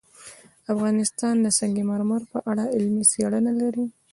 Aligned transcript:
افغانستان 0.73 1.35
د 1.41 1.47
سنگ 1.59 1.75
مرمر 1.91 2.21
په 2.33 2.39
اړه 2.51 2.63
علمي 2.75 3.05
څېړنې 3.11 3.53
لري. 3.61 3.85